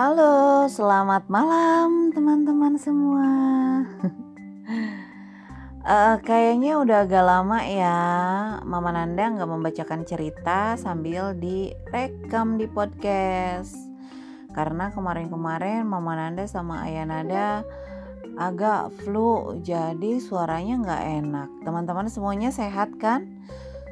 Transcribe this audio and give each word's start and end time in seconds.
Halo, 0.00 0.64
selamat 0.64 1.28
malam 1.28 2.08
teman-teman 2.08 2.72
semua. 2.80 3.28
uh, 5.84 6.16
kayaknya 6.28 6.80
udah 6.80 7.04
agak 7.04 7.20
lama 7.20 7.60
ya 7.60 8.00
Mama 8.64 8.96
Nanda 8.96 9.28
nggak 9.28 9.44
membacakan 9.44 10.08
cerita 10.08 10.80
sambil 10.80 11.36
direkam 11.36 12.56
di 12.56 12.64
podcast. 12.64 13.76
Karena 14.56 14.88
kemarin-kemarin 14.88 15.84
Mama 15.84 16.16
Nanda 16.16 16.48
sama 16.48 16.88
Ayah 16.88 17.04
Nada 17.04 17.60
agak 18.40 19.04
flu, 19.04 19.60
jadi 19.60 20.16
suaranya 20.16 20.80
nggak 20.80 21.04
enak. 21.20 21.48
Teman-teman 21.60 22.08
semuanya 22.08 22.48
sehat 22.48 22.96
kan? 22.96 23.28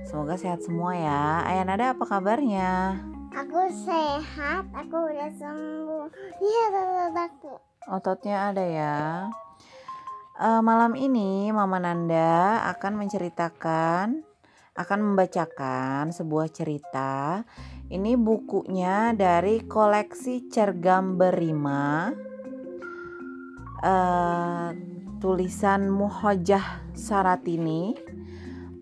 Semoga 0.08 0.40
sehat 0.40 0.64
semua 0.64 0.96
ya. 0.96 1.44
Ayah 1.44 1.68
Nada 1.68 1.92
apa 1.92 2.08
kabarnya? 2.08 2.96
Aku 3.38 3.70
sehat, 3.70 4.66
aku 4.74 4.98
udah 5.14 5.30
sembuh. 5.30 6.10
Iya, 6.42 6.66
aku. 7.14 7.54
Ototnya 7.86 8.50
ada 8.50 8.64
ya. 8.66 8.98
Uh, 10.34 10.58
malam 10.58 10.98
ini 10.98 11.54
Mama 11.54 11.78
Nanda 11.78 12.66
akan 12.74 12.98
menceritakan, 12.98 14.26
akan 14.74 14.98
membacakan 14.98 16.10
sebuah 16.10 16.50
cerita. 16.50 17.46
Ini 17.86 18.18
bukunya 18.18 19.14
dari 19.14 19.62
koleksi 19.62 20.50
Cergam 20.50 21.14
Berima. 21.14 22.10
Uh, 23.86 24.74
tulisan 25.22 25.86
Muhojah 25.86 26.90
Saratini. 26.90 27.94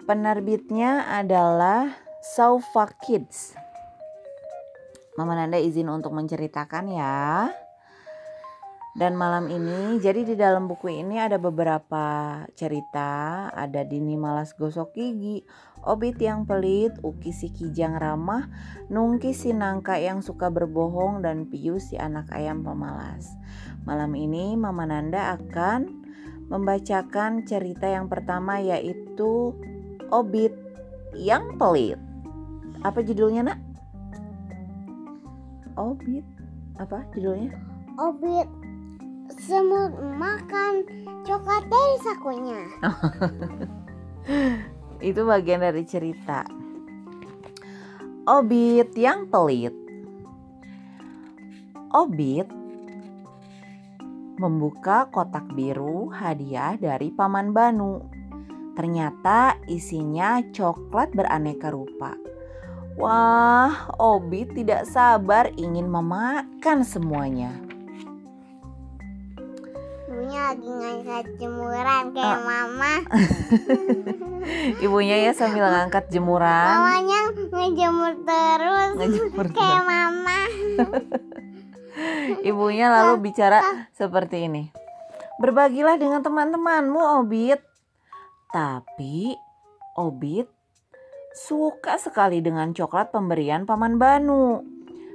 Penerbitnya 0.09 1.13
adalah 1.13 1.93
Saufa 2.25 2.89
Kids. 3.05 3.66
Mama 5.17 5.33
Nanda 5.33 5.57
izin 5.57 5.89
untuk 5.89 6.13
menceritakan 6.13 6.93
ya. 6.93 7.49
Dan 8.97 9.13
malam 9.13 9.53
ini, 9.53 10.01
jadi 10.01 10.25
di 10.25 10.41
dalam 10.41 10.73
buku 10.73 10.89
ini 10.89 11.21
ada 11.21 11.37
beberapa 11.37 12.41
cerita. 12.57 13.45
Ada 13.53 13.85
Dini 13.85 14.17
Malas 14.17 14.57
Gosok 14.57 14.97
Gigi, 14.97 15.45
Obit 15.85 16.17
yang 16.17 16.49
pelit, 16.49 16.97
Uki 17.05 17.29
si 17.29 17.53
kijang 17.53 18.01
ramah, 18.01 18.49
Nungki 18.89 19.37
si 19.37 19.53
nangka 19.53 20.01
yang 20.01 20.25
suka 20.25 20.49
berbohong, 20.49 21.21
dan 21.21 21.45
Pius 21.53 21.93
si 21.93 22.01
anak 22.01 22.33
ayam 22.33 22.65
pemalas. 22.65 23.29
Malam 23.85 24.17
ini 24.17 24.57
Mama 24.57 24.89
Nanda 24.89 25.37
akan 25.37 26.09
membacakan 26.49 27.45
cerita 27.45 27.93
yang 27.93 28.09
pertama 28.09 28.65
yaitu 28.65 29.53
Obit 30.09 30.57
yang 31.13 31.61
pelit. 31.61 32.01
Apa 32.81 33.05
judulnya 33.05 33.53
nak? 33.53 33.76
Obit 35.77 36.25
apa 36.81 37.05
judulnya? 37.13 37.53
Obit 38.01 38.49
semut 39.37 39.93
makan 40.17 40.85
coklat 41.25 41.65
dari 41.69 41.97
sakunya. 42.01 42.61
Itu 45.09 45.29
bagian 45.29 45.61
dari 45.61 45.85
cerita. 45.85 46.49
Obit 48.27 48.97
yang 48.97 49.29
pelit. 49.29 49.77
Obit 51.93 52.49
membuka 54.37 55.09
kotak 55.09 55.49
biru 55.57 56.13
hadiah 56.13 56.77
dari 56.77 57.09
Paman 57.13 57.57
Banu. 57.57 58.05
Ternyata 58.77 59.57
isinya 59.65 60.45
coklat 60.53 61.17
beraneka 61.17 61.73
rupa. 61.73 62.13
Wah, 62.97 63.93
Obi 64.01 64.49
tidak 64.49 64.89
sabar 64.89 65.53
ingin 65.61 65.85
memakan 65.85 66.81
semuanya. 66.81 67.53
Ibunya 70.09 70.41
lagi 70.49 70.65
ngangkat 70.65 71.25
jemuran 71.37 72.05
kayak 72.17 72.41
uh. 72.41 72.45
mama. 72.49 72.95
Ibunya 74.85 75.29
ya 75.29 75.37
sambil 75.37 75.69
ngangkat 75.69 76.09
jemuran. 76.09 76.73
Mamanya 76.73 77.21
ngejemur 77.53 78.13
terus. 78.25 78.93
Ngejemur 78.97 79.47
kayak 79.61 79.83
mama. 79.85 80.41
Ibunya 82.49 82.89
lalu 82.89 83.29
bicara 83.29 83.61
seperti 83.93 84.49
ini. 84.49 84.73
Berbagilah 85.37 86.01
dengan 86.01 86.25
teman-temanmu, 86.25 87.21
Obit. 87.21 87.61
Tapi 88.57 89.37
Obit 90.01 90.56
suka 91.37 92.01
sekali 92.01 92.41
dengan 92.41 92.73
coklat 92.73 93.13
pemberian 93.13 93.69
Paman 93.69 94.01
Banu. 94.01 94.65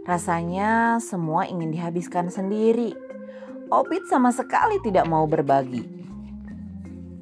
Rasanya 0.05 1.01
semua 1.01 1.49
ingin 1.49 1.73
dihabiskan 1.73 2.29
sendiri. 2.29 2.93
Obit 3.73 4.05
sama 4.05 4.29
sekali 4.29 4.77
tidak 4.85 5.09
mau 5.09 5.25
berbagi. 5.25 5.81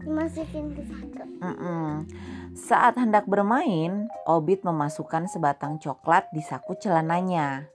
Masukin 0.03 0.75
ke 0.75 0.83
saku. 0.83 1.23
Mm 1.39 1.55
-mm. 1.55 1.87
Saat 2.59 2.99
hendak 2.99 3.23
bermain, 3.23 4.11
Obit 4.27 4.67
memasukkan 4.67 5.31
sebatang 5.31 5.79
coklat 5.79 6.27
di 6.35 6.43
saku 6.43 6.75
celananya. 6.75 7.71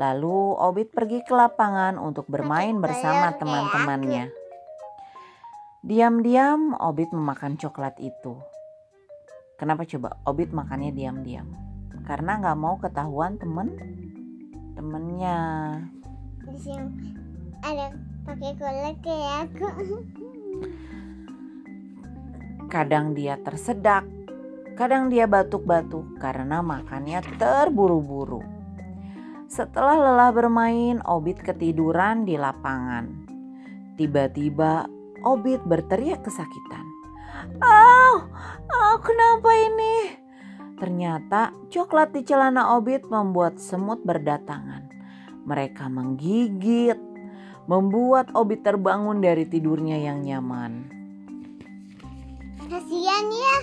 Lalu 0.00 0.56
Obit 0.56 0.96
pergi 0.96 1.20
ke 1.20 1.34
lapangan 1.36 2.00
untuk 2.00 2.24
bermain 2.30 2.72
bersama 2.80 3.36
teman-temannya. 3.36 4.32
Diam-diam 5.84 6.72
Obit 6.80 7.12
memakan 7.12 7.60
coklat 7.60 8.00
itu. 8.00 8.53
Kenapa 9.64 9.88
coba 9.88 10.20
Obit 10.28 10.52
makannya 10.52 10.92
diam-diam? 10.92 11.48
Karena 12.04 12.36
nggak 12.36 12.58
mau 12.60 12.76
ketahuan 12.76 13.40
temen 13.40 13.72
temennya. 14.76 15.40
Ada 17.64 17.96
pakai 18.28 18.52
kolak 18.60 19.00
kayak 19.00 19.48
aku. 19.48 20.04
Kadang 22.68 23.16
dia 23.16 23.40
tersedak, 23.40 24.04
kadang 24.76 25.08
dia 25.08 25.24
batuk-batuk 25.24 26.20
karena 26.20 26.60
makannya 26.60 27.24
terburu-buru. 27.40 28.44
Setelah 29.48 29.96
lelah 29.96 30.28
bermain, 30.36 31.00
Obit 31.08 31.40
ketiduran 31.40 32.28
di 32.28 32.36
lapangan. 32.36 33.08
Tiba-tiba 33.96 34.84
Obit 35.24 35.64
berteriak 35.64 36.20
kesakitan. 36.20 36.83
Oh, 37.60 38.14
oh 38.68 38.96
kenapa 39.02 39.50
ini? 39.54 40.20
Ternyata 40.74 41.54
coklat 41.70 42.12
di 42.12 42.26
celana 42.26 42.74
Obit 42.74 43.06
membuat 43.06 43.62
semut 43.62 44.02
berdatangan. 44.02 44.90
Mereka 45.46 45.86
menggigit, 45.86 46.98
membuat 47.70 48.32
Obit 48.34 48.66
terbangun 48.66 49.22
dari 49.22 49.46
tidurnya 49.46 49.96
yang 50.00 50.24
nyaman. 50.24 50.90
Kasihan 52.64 53.26
ya. 53.30 53.56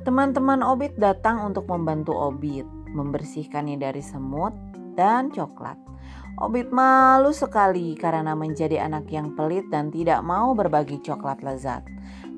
Teman-teman 0.00 0.64
Obit 0.64 0.96
datang 0.96 1.44
untuk 1.44 1.68
membantu 1.68 2.16
Obit 2.16 2.64
membersihkannya 2.90 3.78
dari 3.78 4.02
semut 4.02 4.56
dan 4.98 5.30
coklat. 5.30 5.78
Obit 6.38 6.70
malu 6.70 7.34
sekali 7.34 7.98
karena 7.98 8.38
menjadi 8.38 8.86
anak 8.86 9.10
yang 9.10 9.34
pelit 9.34 9.66
dan 9.72 9.90
tidak 9.90 10.22
mau 10.22 10.54
berbagi 10.54 11.02
coklat 11.02 11.42
lezat. 11.42 11.82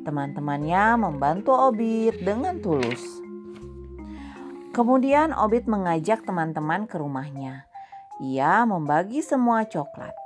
Teman-temannya 0.09 0.97
membantu 0.97 1.53
Obit 1.53 2.17
dengan 2.25 2.63
tulus. 2.65 3.03
Kemudian 4.73 5.37
Obit 5.37 5.69
mengajak 5.69 6.25
teman-teman 6.25 6.89
ke 6.89 6.97
rumahnya. 6.97 7.69
Ia 8.25 8.65
membagi 8.65 9.21
semua 9.21 9.69
coklat. 9.69 10.17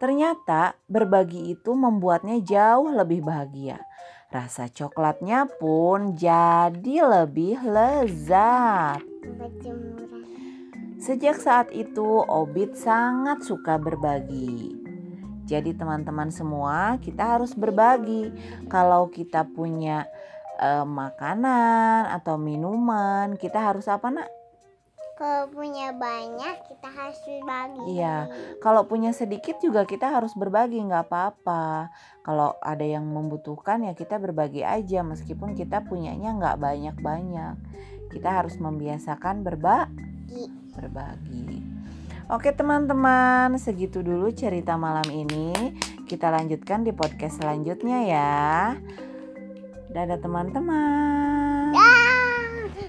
Ternyata 0.00 0.74
berbagi 0.88 1.52
itu 1.52 1.76
membuatnya 1.76 2.40
jauh 2.40 2.88
lebih 2.88 3.20
bahagia. 3.20 3.84
Rasa 4.32 4.66
coklatnya 4.66 5.46
pun 5.60 6.18
jadi 6.18 6.96
lebih 7.06 7.62
lezat. 7.62 9.04
Sejak 11.04 11.36
saat 11.36 11.68
itu 11.76 12.24
Obit 12.24 12.80
sangat 12.80 13.44
suka 13.44 13.76
berbagi. 13.76 14.72
Jadi 15.44 15.76
teman-teman 15.76 16.32
semua 16.32 16.96
kita 16.96 17.36
harus 17.36 17.52
berbagi. 17.52 18.32
Kalau 18.72 19.12
kita 19.12 19.44
punya 19.44 20.08
uh, 20.56 20.88
makanan 20.88 22.08
atau 22.08 22.40
minuman, 22.40 23.36
kita 23.36 23.60
harus 23.60 23.84
apa 23.84 24.08
nak? 24.08 24.32
Kalau 25.20 25.52
punya 25.52 25.92
banyak 25.92 26.72
kita 26.72 26.88
harus 26.88 27.20
berbagi. 27.20 28.00
Iya, 28.00 28.16
kalau 28.64 28.88
punya 28.88 29.12
sedikit 29.12 29.60
juga 29.60 29.84
kita 29.84 30.08
harus 30.08 30.32
berbagi 30.32 30.80
nggak 30.88 31.04
apa-apa. 31.04 31.92
Kalau 32.24 32.56
ada 32.64 32.82
yang 32.82 33.04
membutuhkan 33.04 33.84
ya 33.84 33.92
kita 33.92 34.16
berbagi 34.16 34.64
aja 34.64 35.04
meskipun 35.04 35.52
kita 35.52 35.84
punyanya 35.84 36.32
nggak 36.32 36.56
banyak-banyak. 36.56 37.60
Kita 38.08 38.40
harus 38.40 38.56
membiasakan 38.56 39.44
berbagi 39.44 39.93
berbagi. 40.74 41.62
Oke 42.32 42.56
teman-teman, 42.56 43.52
segitu 43.60 44.00
dulu 44.00 44.32
cerita 44.32 44.80
malam 44.80 45.04
ini. 45.12 45.52
Kita 46.08 46.32
lanjutkan 46.32 46.80
di 46.84 46.92
podcast 46.92 47.40
selanjutnya 47.40 47.98
ya. 48.04 48.42
Dadah 49.92 50.18
teman-teman. 50.18 51.70
Ya, 51.76 51.94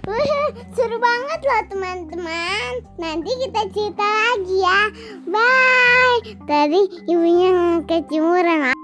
seru 0.75 0.97
banget. 0.97 1.39
loh 1.45 1.63
teman-teman. 1.69 2.71
Nanti 2.97 3.31
kita 3.43 3.61
cerita 3.69 4.07
lagi 4.07 4.55
ya. 4.63 4.81
Bye. 5.29 6.19
Tadi 6.47 6.81
ibunya 7.05 7.83
kecimuran 7.85 8.74